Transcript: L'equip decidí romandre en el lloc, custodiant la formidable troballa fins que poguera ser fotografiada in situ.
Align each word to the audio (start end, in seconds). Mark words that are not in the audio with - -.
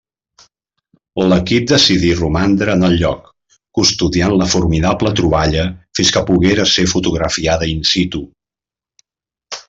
L'equip 1.31 1.65
decidí 1.71 2.07
romandre 2.21 2.71
en 2.79 2.87
el 2.87 2.95
lloc, 3.01 3.27
custodiant 3.79 4.33
la 4.39 4.47
formidable 4.53 5.11
troballa 5.19 5.67
fins 5.99 6.11
que 6.15 6.23
poguera 6.33 6.65
ser 6.77 6.87
fotografiada 6.95 7.69
in 7.75 7.85
situ. 7.95 8.23